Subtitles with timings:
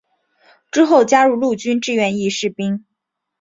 [0.71, 2.85] 之后加入陆军志愿役士兵。